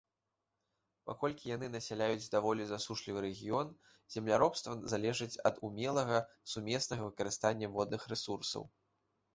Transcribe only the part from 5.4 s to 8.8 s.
ад умелага сумеснага выкарыстання водных рэсурсаў.